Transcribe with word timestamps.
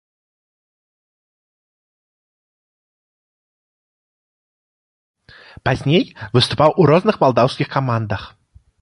Пазней 5.69 6.07
выступаў 6.39 6.79
у 6.81 6.93
розных 6.93 7.15
малдаўскіх 7.27 7.67
камандах. 7.79 8.23